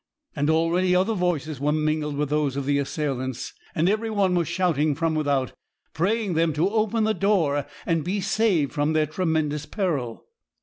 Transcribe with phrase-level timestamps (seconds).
[0.35, 4.47] And already other voices were mingled with those of the assailants; and every one was
[4.47, 5.53] shouting from without,
[5.93, 10.25] praying them to open the door, and be saved from their tremendous peril.